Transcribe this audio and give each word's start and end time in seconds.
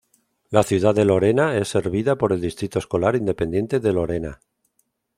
La 0.49 0.63
ciudad 0.63 0.95
de 0.95 1.05
Lorena 1.05 1.59
es 1.59 1.67
servida 1.67 2.15
por 2.17 2.33
el 2.33 2.41
Distrito 2.41 2.79
Escolar 2.79 3.15
Independiente 3.15 3.79
de 3.79 3.93
Lorena. 3.93 4.41